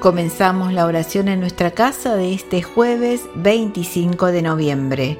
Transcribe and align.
Comenzamos 0.00 0.72
la 0.72 0.86
oración 0.86 1.26
en 1.26 1.40
nuestra 1.40 1.72
casa 1.72 2.14
de 2.14 2.32
este 2.32 2.62
jueves 2.62 3.22
25 3.34 4.26
de 4.26 4.42
noviembre. 4.42 5.18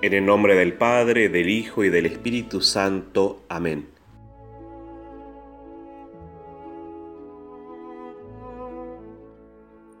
En 0.00 0.14
el 0.14 0.24
nombre 0.24 0.54
del 0.54 0.72
Padre, 0.72 1.28
del 1.28 1.50
Hijo 1.50 1.84
y 1.84 1.90
del 1.90 2.06
Espíritu 2.06 2.62
Santo. 2.62 3.42
Amén. 3.50 3.90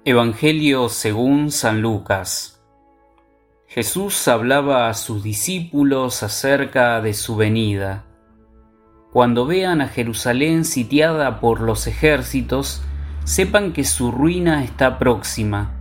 Evangelio 0.06 0.88
según 0.88 1.50
San 1.50 1.82
Lucas. 1.82 2.62
Jesús 3.66 4.26
hablaba 4.26 4.88
a 4.88 4.94
sus 4.94 5.22
discípulos 5.22 6.22
acerca 6.22 7.02
de 7.02 7.12
su 7.12 7.36
venida 7.36 8.06
cuando 9.12 9.44
vean 9.44 9.82
a 9.82 9.88
Jerusalén 9.88 10.64
sitiada 10.64 11.38
por 11.38 11.60
los 11.60 11.86
ejércitos, 11.86 12.82
sepan 13.24 13.74
que 13.74 13.84
su 13.84 14.10
ruina 14.10 14.64
está 14.64 14.98
próxima. 14.98 15.74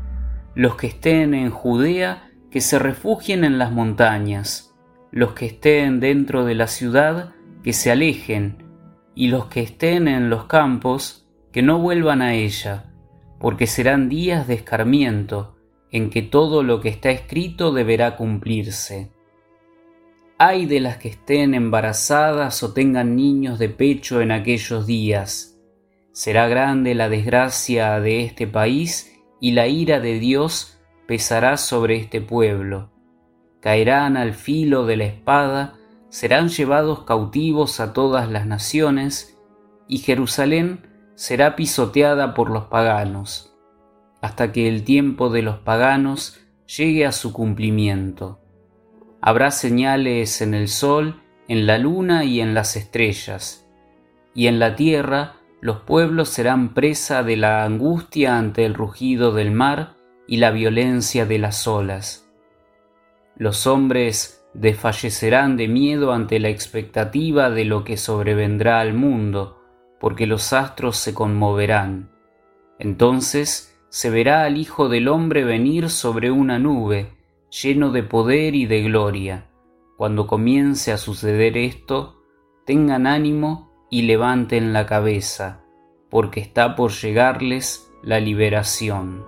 Los 0.53 0.75
que 0.75 0.87
estén 0.87 1.33
en 1.33 1.49
Judea, 1.49 2.29
que 2.51 2.59
se 2.59 2.77
refugien 2.77 3.45
en 3.45 3.57
las 3.57 3.71
montañas. 3.71 4.75
Los 5.11 5.31
que 5.31 5.45
estén 5.45 6.01
dentro 6.01 6.43
de 6.43 6.55
la 6.55 6.67
ciudad, 6.67 7.33
que 7.63 7.71
se 7.71 7.89
alejen. 7.89 8.65
Y 9.15 9.29
los 9.29 9.45
que 9.45 9.61
estén 9.61 10.09
en 10.09 10.29
los 10.29 10.45
campos, 10.45 11.25
que 11.53 11.61
no 11.61 11.79
vuelvan 11.79 12.21
a 12.21 12.33
ella, 12.33 12.91
porque 13.39 13.65
serán 13.65 14.09
días 14.09 14.45
de 14.45 14.55
escarmiento, 14.55 15.55
en 15.89 16.09
que 16.09 16.21
todo 16.21 16.63
lo 16.63 16.81
que 16.81 16.89
está 16.89 17.11
escrito 17.11 17.71
deberá 17.71 18.17
cumplirse. 18.17 19.11
Ay 20.43 20.65
de 20.65 20.79
las 20.79 20.97
que 20.97 21.09
estén 21.09 21.53
embarazadas 21.53 22.63
o 22.63 22.73
tengan 22.73 23.15
niños 23.15 23.59
de 23.59 23.69
pecho 23.69 24.21
en 24.21 24.31
aquellos 24.31 24.87
días. 24.87 25.59
Será 26.13 26.47
grande 26.47 26.95
la 26.95 27.09
desgracia 27.09 27.99
de 27.99 28.23
este 28.23 28.47
país 28.47 29.21
y 29.39 29.51
la 29.51 29.67
ira 29.67 29.99
de 29.99 30.17
Dios 30.17 30.79
pesará 31.07 31.57
sobre 31.57 31.97
este 31.97 32.21
pueblo. 32.21 32.89
Caerán 33.59 34.17
al 34.17 34.33
filo 34.33 34.87
de 34.87 34.97
la 34.97 35.05
espada, 35.05 35.75
serán 36.09 36.49
llevados 36.49 37.03
cautivos 37.03 37.79
a 37.79 37.93
todas 37.93 38.27
las 38.27 38.47
naciones, 38.47 39.37
y 39.87 39.99
Jerusalén 39.99 40.87
será 41.13 41.55
pisoteada 41.55 42.33
por 42.33 42.49
los 42.49 42.63
paganos, 42.63 43.55
hasta 44.23 44.51
que 44.51 44.67
el 44.67 44.85
tiempo 44.85 45.29
de 45.29 45.43
los 45.43 45.59
paganos 45.59 46.39
llegue 46.65 47.05
a 47.05 47.11
su 47.11 47.31
cumplimiento 47.31 48.40
Habrá 49.21 49.51
señales 49.51 50.41
en 50.41 50.53
el 50.53 50.67
sol, 50.67 51.21
en 51.47 51.67
la 51.67 51.77
luna 51.77 52.25
y 52.25 52.41
en 52.41 52.53
las 52.53 52.75
estrellas. 52.75 53.69
Y 54.33 54.47
en 54.47 54.59
la 54.59 54.75
tierra 54.75 55.35
los 55.61 55.81
pueblos 55.81 56.29
serán 56.29 56.73
presa 56.73 57.21
de 57.21 57.37
la 57.37 57.63
angustia 57.63 58.39
ante 58.39 58.65
el 58.65 58.73
rugido 58.73 59.31
del 59.31 59.51
mar 59.51 59.95
y 60.27 60.37
la 60.37 60.49
violencia 60.49 61.25
de 61.27 61.37
las 61.37 61.67
olas. 61.67 62.27
Los 63.35 63.67
hombres 63.67 64.43
desfallecerán 64.55 65.55
de 65.55 65.67
miedo 65.67 66.13
ante 66.13 66.39
la 66.39 66.49
expectativa 66.49 67.51
de 67.51 67.65
lo 67.65 67.83
que 67.83 67.97
sobrevendrá 67.97 68.79
al 68.79 68.93
mundo, 68.93 69.61
porque 69.99 70.25
los 70.25 70.51
astros 70.51 70.97
se 70.97 71.13
conmoverán. 71.13 72.09
Entonces 72.79 73.79
se 73.89 74.09
verá 74.09 74.45
al 74.45 74.57
Hijo 74.57 74.89
del 74.89 75.07
Hombre 75.07 75.43
venir 75.43 75.89
sobre 75.89 76.31
una 76.31 76.57
nube, 76.57 77.11
lleno 77.51 77.91
de 77.91 78.01
poder 78.03 78.55
y 78.55 78.65
de 78.65 78.81
gloria. 78.81 79.49
Cuando 79.97 80.25
comience 80.25 80.91
a 80.93 80.97
suceder 80.97 81.57
esto, 81.57 82.23
tengan 82.65 83.05
ánimo 83.05 83.87
y 83.89 84.03
levanten 84.03 84.71
la 84.71 84.85
cabeza, 84.85 85.63
porque 86.09 86.39
está 86.39 86.75
por 86.75 86.91
llegarles 86.91 87.91
la 88.01 88.19
liberación. 88.19 89.25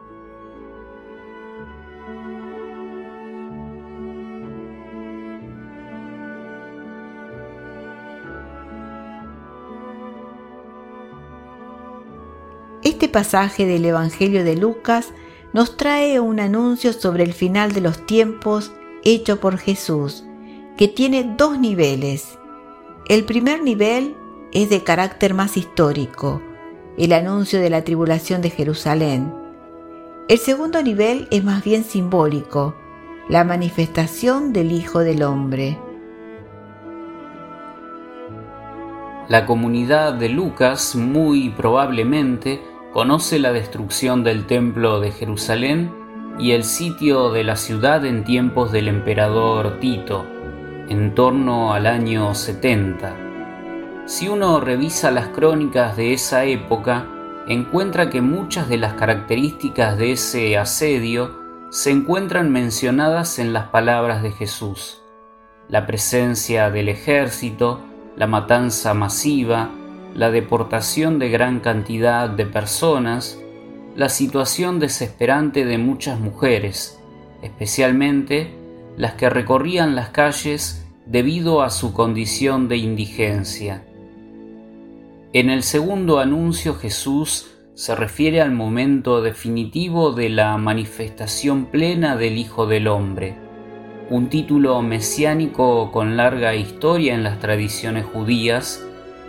Este 12.83 13.09
pasaje 13.09 13.65
del 13.65 13.85
Evangelio 13.85 14.43
de 14.43 14.55
Lucas 14.55 15.13
nos 15.53 15.77
trae 15.77 16.19
un 16.19 16.39
anuncio 16.39 16.93
sobre 16.93 17.23
el 17.23 17.33
final 17.33 17.71
de 17.71 17.81
los 17.81 18.05
tiempos 18.05 18.71
hecho 19.03 19.39
por 19.39 19.57
Jesús, 19.57 20.25
que 20.77 20.87
tiene 20.87 21.35
dos 21.37 21.59
niveles. 21.59 22.39
El 23.07 23.23
primer 23.23 23.61
nivel 23.61 24.15
es 24.51 24.69
de 24.69 24.83
carácter 24.83 25.33
más 25.33 25.55
histórico, 25.55 26.41
el 26.97 27.13
anuncio 27.13 27.59
de 27.59 27.69
la 27.69 27.83
tribulación 27.83 28.41
de 28.41 28.49
Jerusalén. 28.49 29.33
El 30.27 30.37
segundo 30.39 30.81
nivel 30.81 31.27
es 31.31 31.43
más 31.43 31.63
bien 31.63 31.83
simbólico, 31.83 32.75
la 33.29 33.43
manifestación 33.43 34.53
del 34.53 34.71
Hijo 34.71 34.99
del 34.99 35.21
Hombre. 35.21 35.77
La 39.29 39.45
comunidad 39.45 40.13
de 40.13 40.29
Lucas 40.29 40.95
muy 40.95 41.49
probablemente 41.49 42.61
conoce 42.93 43.39
la 43.39 43.51
destrucción 43.51 44.23
del 44.23 44.45
templo 44.45 44.99
de 44.99 45.11
Jerusalén 45.11 45.91
y 46.37 46.51
el 46.51 46.63
sitio 46.63 47.31
de 47.31 47.43
la 47.43 47.55
ciudad 47.55 48.05
en 48.05 48.23
tiempos 48.23 48.71
del 48.71 48.87
emperador 48.87 49.79
Tito, 49.79 50.25
en 50.89 51.15
torno 51.15 51.73
al 51.73 51.87
año 51.87 52.35
70. 52.35 53.15
Si 54.05 54.27
uno 54.27 54.59
revisa 54.59 55.09
las 55.09 55.29
crónicas 55.29 55.97
de 55.97 56.13
esa 56.13 56.45
época, 56.45 57.07
encuentra 57.47 58.11
que 58.11 58.21
muchas 58.21 58.69
de 58.69 58.77
las 58.77 58.93
características 58.93 59.97
de 59.97 60.11
ese 60.11 60.57
asedio 60.57 61.41
se 61.71 61.89
encuentran 61.89 62.51
mencionadas 62.51 63.39
en 63.39 63.53
las 63.53 63.69
palabras 63.69 64.21
de 64.21 64.31
Jesús. 64.31 65.01
La 65.67 65.87
presencia 65.87 66.69
del 66.69 66.89
ejército, 66.89 67.79
la 68.15 68.27
matanza 68.27 68.93
masiva, 68.93 69.71
la 70.15 70.29
deportación 70.29 71.17
de 71.19 71.29
gran 71.29 71.59
cantidad 71.59 72.29
de 72.29 72.45
personas, 72.45 73.39
la 73.95 74.09
situación 74.09 74.79
desesperante 74.79 75.65
de 75.65 75.77
muchas 75.77 76.19
mujeres, 76.19 76.99
especialmente 77.41 78.53
las 78.97 79.13
que 79.13 79.29
recorrían 79.29 79.95
las 79.95 80.09
calles 80.09 80.85
debido 81.05 81.61
a 81.61 81.69
su 81.69 81.93
condición 81.93 82.67
de 82.67 82.77
indigencia. 82.77 83.83
En 85.33 85.49
el 85.49 85.63
segundo 85.63 86.19
anuncio 86.19 86.75
Jesús 86.75 87.49
se 87.73 87.95
refiere 87.95 88.39
al 88.39 88.51
momento 88.51 89.23
definitivo 89.23 90.11
de 90.11 90.29
la 90.29 90.55
manifestación 90.57 91.65
plena 91.65 92.15
del 92.15 92.37
Hijo 92.37 92.67
del 92.67 92.87
Hombre, 92.87 93.35
un 94.11 94.29
título 94.29 94.79
mesiánico 94.83 95.91
con 95.91 96.17
larga 96.17 96.53
historia 96.53 97.15
en 97.15 97.23
las 97.23 97.39
tradiciones 97.39 98.05
judías 98.05 98.85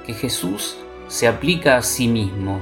que 0.07 0.15
Jesús 0.15 0.77
se 1.09 1.29
aplica 1.29 1.77
a 1.77 1.83
sí 1.83 2.09
mismo. 2.09 2.61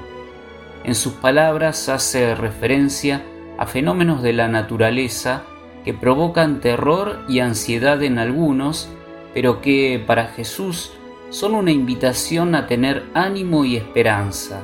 En 0.85 0.95
sus 0.95 1.15
palabras 1.15 1.89
hace 1.89 2.35
referencia 2.35 3.23
a 3.59 3.67
fenómenos 3.67 4.23
de 4.23 4.33
la 4.33 4.49
naturaleza 4.49 5.45
que 5.85 5.95
provocan 5.95 6.61
terror 6.61 7.25
y 7.29 7.41
ansiedad 7.41 8.03
en 8.03 8.19
algunos, 8.19 8.89
pero 9.35 9.61
que 9.61 10.03
para 10.07 10.27
Jesús 10.27 10.93
son 11.31 11.55
una 11.55 11.71
invitación 11.71 12.55
a 12.55 12.67
tener 12.67 13.05
ánimo 13.15 13.65
y 13.65 13.77
esperanza. 13.77 14.61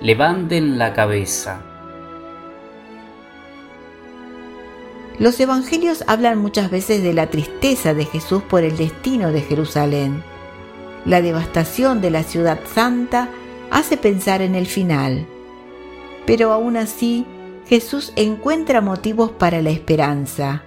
Levanten 0.00 0.78
la 0.78 0.92
cabeza. 0.92 1.62
Los 5.18 5.38
evangelios 5.40 6.04
hablan 6.06 6.38
muchas 6.38 6.70
veces 6.70 7.02
de 7.02 7.12
la 7.12 7.28
tristeza 7.28 7.94
de 7.94 8.06
Jesús 8.06 8.42
por 8.42 8.64
el 8.64 8.76
destino 8.76 9.30
de 9.30 9.42
Jerusalén. 9.42 10.31
La 11.04 11.20
devastación 11.20 12.00
de 12.00 12.10
la 12.10 12.22
ciudad 12.22 12.60
santa 12.72 13.28
hace 13.70 13.96
pensar 13.96 14.42
en 14.42 14.54
el 14.54 14.66
final. 14.66 15.26
Pero 16.26 16.52
aún 16.52 16.76
así, 16.76 17.26
Jesús 17.66 18.12
encuentra 18.16 18.80
motivos 18.80 19.30
para 19.30 19.62
la 19.62 19.70
esperanza. 19.70 20.62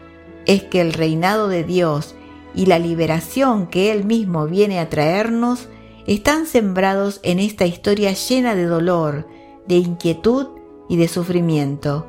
Es 0.46 0.64
que 0.64 0.82
el 0.82 0.94
reinado 0.94 1.48
de 1.48 1.64
Dios 1.64 2.16
y 2.54 2.66
la 2.66 2.80
liberación 2.80 3.68
que 3.68 3.92
Él 3.92 4.06
mismo 4.06 4.48
viene 4.48 4.80
a 4.80 4.90
traernos 4.90 5.70
están 6.08 6.46
sembrados 6.46 7.20
en 7.24 7.40
esta 7.40 7.66
historia 7.66 8.12
llena 8.14 8.56
de 8.56 8.66
dolor, 8.66 9.28
de 9.68 9.76
inquietud 9.76 10.48
y 10.90 10.98
de 10.98 11.08
sufrimiento. 11.08 12.08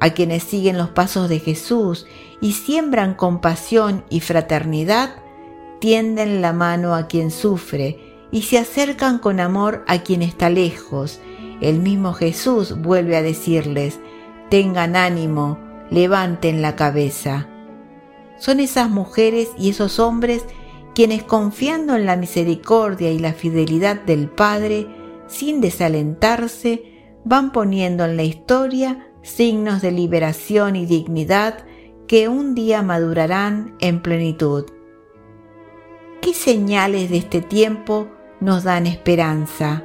A 0.00 0.10
quienes 0.10 0.42
siguen 0.42 0.78
los 0.78 0.90
pasos 0.90 1.28
de 1.28 1.38
Jesús 1.38 2.06
y 2.40 2.52
siembran 2.52 3.14
compasión 3.14 4.04
y 4.10 4.20
fraternidad, 4.20 5.21
tienden 5.82 6.42
la 6.42 6.52
mano 6.52 6.94
a 6.94 7.08
quien 7.08 7.32
sufre 7.32 7.98
y 8.30 8.42
se 8.42 8.56
acercan 8.56 9.18
con 9.18 9.40
amor 9.40 9.84
a 9.88 9.98
quien 10.04 10.22
está 10.22 10.48
lejos. 10.48 11.18
El 11.60 11.80
mismo 11.80 12.12
Jesús 12.12 12.80
vuelve 12.80 13.16
a 13.16 13.22
decirles, 13.22 13.98
tengan 14.48 14.94
ánimo, 14.94 15.58
levanten 15.90 16.62
la 16.62 16.76
cabeza. 16.76 17.48
Son 18.38 18.60
esas 18.60 18.90
mujeres 18.90 19.48
y 19.58 19.70
esos 19.70 19.98
hombres 19.98 20.44
quienes 20.94 21.24
confiando 21.24 21.96
en 21.96 22.06
la 22.06 22.14
misericordia 22.14 23.10
y 23.10 23.18
la 23.18 23.32
fidelidad 23.32 24.00
del 24.00 24.28
Padre, 24.28 24.86
sin 25.26 25.60
desalentarse, 25.60 26.84
van 27.24 27.50
poniendo 27.50 28.04
en 28.04 28.16
la 28.16 28.22
historia 28.22 29.10
signos 29.22 29.82
de 29.82 29.90
liberación 29.90 30.76
y 30.76 30.86
dignidad 30.86 31.66
que 32.06 32.28
un 32.28 32.54
día 32.54 32.82
madurarán 32.82 33.74
en 33.80 34.00
plenitud. 34.00 34.66
¿Qué 36.22 36.34
señales 36.34 37.10
de 37.10 37.16
este 37.16 37.40
tiempo 37.40 38.06
nos 38.38 38.62
dan 38.62 38.86
esperanza? 38.86 39.82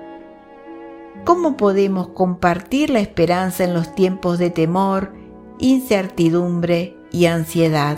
¿Cómo 1.26 1.58
podemos 1.58 2.10
compartir 2.10 2.92
la 2.92 3.00
esperanza 3.00 3.64
en 3.64 3.74
los 3.74 3.96
tiempos 3.96 4.38
de 4.38 4.52
temor, 4.52 5.14
incertidumbre 5.58 6.96
y 7.12 7.26
ansiedad? 7.26 7.98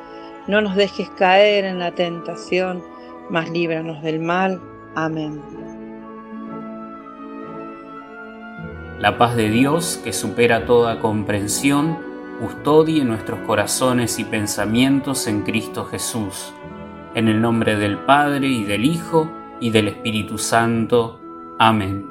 no 0.51 0.59
nos 0.59 0.75
dejes 0.75 1.09
caer 1.11 1.63
en 1.63 1.79
la 1.79 1.91
tentación, 1.91 2.83
mas 3.29 3.49
líbranos 3.49 4.03
del 4.03 4.19
mal. 4.19 4.61
Amén. 4.95 5.41
La 8.99 9.17
paz 9.17 9.37
de 9.37 9.49
Dios, 9.49 10.01
que 10.03 10.11
supera 10.11 10.65
toda 10.65 10.99
comprensión, 10.99 11.97
custodie 12.41 13.05
nuestros 13.05 13.39
corazones 13.47 14.19
y 14.19 14.25
pensamientos 14.25 15.25
en 15.27 15.43
Cristo 15.43 15.85
Jesús. 15.85 16.53
En 17.15 17.29
el 17.29 17.41
nombre 17.41 17.77
del 17.77 17.99
Padre 17.99 18.47
y 18.47 18.65
del 18.65 18.83
Hijo 18.83 19.31
y 19.61 19.69
del 19.69 19.87
Espíritu 19.87 20.37
Santo. 20.37 21.21
Amén. 21.59 22.10